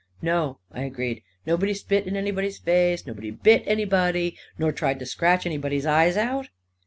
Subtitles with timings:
[0.23, 5.45] "No," I agreed;" nobody spit in anybody's face; nobody bit anybody, nor tried to scratch
[5.45, 6.49] anybody's eyes out